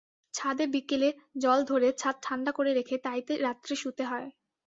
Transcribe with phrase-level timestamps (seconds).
[0.33, 1.09] ছাদে বিকেলে
[1.37, 4.27] জল ধরে ছাদ ঠাণ্ডা করে রেখে তাইতে রাত্রে শূতে হয়।